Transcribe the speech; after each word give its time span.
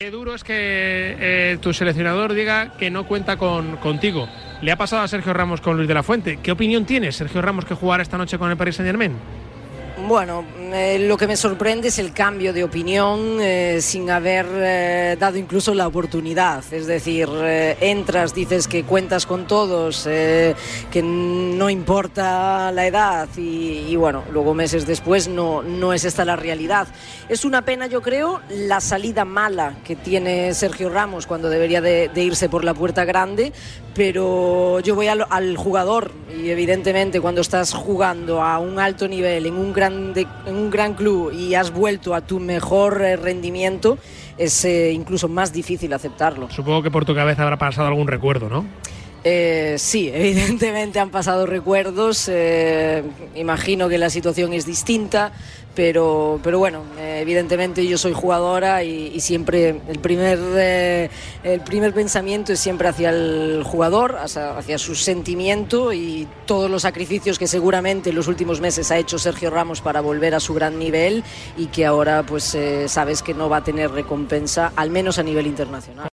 Qué 0.00 0.12
duro 0.12 0.32
es 0.32 0.44
que 0.44 0.52
eh, 0.54 1.58
tu 1.60 1.72
seleccionador 1.72 2.32
diga 2.32 2.76
que 2.78 2.88
no 2.88 3.04
cuenta 3.04 3.36
con, 3.36 3.78
contigo. 3.78 4.28
Le 4.62 4.70
ha 4.70 4.76
pasado 4.76 5.02
a 5.02 5.08
Sergio 5.08 5.32
Ramos 5.32 5.60
con 5.60 5.76
Luis 5.76 5.88
de 5.88 5.94
la 5.94 6.04
Fuente. 6.04 6.38
¿Qué 6.40 6.52
opinión 6.52 6.84
tienes, 6.84 7.16
Sergio 7.16 7.42
Ramos, 7.42 7.64
que 7.64 7.74
jugará 7.74 8.04
esta 8.04 8.16
noche 8.16 8.38
con 8.38 8.48
el 8.48 8.56
Paris 8.56 8.76
Saint 8.76 8.86
Germain? 8.86 9.16
Bueno, 10.08 10.42
eh, 10.72 10.98
lo 11.00 11.18
que 11.18 11.26
me 11.26 11.36
sorprende 11.36 11.88
es 11.88 11.98
el 11.98 12.14
cambio 12.14 12.54
de 12.54 12.64
opinión 12.64 13.42
eh, 13.42 13.80
sin 13.82 14.08
haber 14.08 14.46
eh, 14.50 15.16
dado 15.20 15.36
incluso 15.36 15.74
la 15.74 15.86
oportunidad. 15.86 16.64
Es 16.72 16.86
decir, 16.86 17.28
entras, 17.78 18.34
dices 18.34 18.68
que 18.68 18.84
cuentas 18.84 19.26
con 19.26 19.46
todos, 19.46 20.04
que 20.04 21.02
no 21.02 21.68
importa 21.68 22.72
la 22.72 22.86
edad 22.86 23.28
y, 23.36 23.84
y 23.86 23.96
bueno, 23.96 24.24
luego 24.32 24.54
meses 24.54 24.86
después 24.86 25.28
no, 25.28 25.62
no 25.62 25.92
es 25.92 26.06
esta 26.06 26.24
la 26.24 26.36
realidad. 26.36 26.88
Es 27.28 27.44
una 27.44 27.60
pena, 27.60 27.86
yo 27.86 28.00
creo, 28.00 28.40
la 28.48 28.80
salida 28.80 29.26
mala 29.26 29.74
que 29.84 29.94
tiene 29.94 30.54
Sergio 30.54 30.88
Ramos 30.88 31.26
cuando 31.26 31.50
debería 31.50 31.82
de, 31.82 32.08
de 32.08 32.22
irse 32.22 32.48
por 32.48 32.64
la 32.64 32.72
puerta 32.72 33.04
grande, 33.04 33.52
pero 33.94 34.80
yo 34.80 34.94
voy 34.94 35.08
al, 35.08 35.26
al 35.28 35.56
jugador 35.58 36.12
y 36.34 36.48
evidentemente 36.48 37.20
cuando 37.20 37.40
estás 37.40 37.74
jugando 37.74 38.42
a 38.42 38.58
un 38.58 38.78
alto 38.78 39.08
nivel 39.08 39.44
en 39.44 39.54
un 39.54 39.72
gran 39.72 39.97
de, 40.14 40.26
en 40.46 40.54
un 40.54 40.70
gran 40.70 40.94
club 40.94 41.32
y 41.32 41.54
has 41.54 41.72
vuelto 41.72 42.14
a 42.14 42.20
tu 42.20 42.40
mejor 42.40 43.02
eh, 43.02 43.16
rendimiento, 43.16 43.98
es 44.36 44.64
eh, 44.64 44.92
incluso 44.92 45.28
más 45.28 45.52
difícil 45.52 45.92
aceptarlo. 45.92 46.50
Supongo 46.50 46.82
que 46.82 46.90
por 46.90 47.04
tu 47.04 47.14
cabeza 47.14 47.42
habrá 47.42 47.58
pasado 47.58 47.88
algún 47.88 48.06
recuerdo, 48.06 48.48
¿no? 48.48 48.64
Eh, 49.24 49.76
sí, 49.78 50.10
evidentemente 50.14 51.00
han 51.00 51.10
pasado 51.10 51.46
recuerdos. 51.46 52.28
Eh, 52.30 53.02
imagino 53.34 53.88
que 53.88 53.98
la 53.98 54.10
situación 54.10 54.52
es 54.52 54.66
distinta, 54.66 55.32
pero, 55.74 56.40
pero 56.42 56.58
bueno, 56.58 56.82
eh, 56.98 57.20
evidentemente 57.22 57.86
yo 57.86 57.98
soy 57.98 58.12
jugadora 58.12 58.82
y, 58.82 59.20
siempre 59.20 59.80
el 59.88 59.98
primer, 59.98 60.38
eh, 60.56 61.10
el 61.42 61.60
primer 61.60 61.92
pensamiento 61.92 62.52
es 62.52 62.60
siempre 62.60 62.88
hacia 62.88 63.10
el 63.10 63.62
jugador, 63.64 64.16
hacia, 64.16 64.56
hacia 64.56 64.78
su 64.78 64.94
sentimiento 64.94 65.92
y 65.92 66.26
todos 66.46 66.70
los 66.70 66.82
sacrificios 66.82 67.38
que 67.38 67.46
seguramente 67.46 68.10
en 68.10 68.16
los 68.16 68.28
últimos 68.28 68.60
meses 68.60 68.90
ha 68.90 68.98
hecho 68.98 69.18
Sergio 69.18 69.50
Ramos 69.50 69.80
para 69.80 70.00
volver 70.00 70.34
a 70.34 70.40
su 70.40 70.54
gran 70.54 70.78
nivel 70.78 71.22
y 71.56 71.66
que 71.66 71.84
ahora 71.86 72.24
pues 72.24 72.56
sabes 72.86 73.22
que 73.22 73.34
no 73.34 73.48
va 73.48 73.58
a 73.58 73.64
tener 73.64 73.90
recompensa, 73.90 74.72
al 74.74 74.90
menos 74.90 75.18
a 75.18 75.22
nivel 75.22 75.46
internacional. 75.46 76.06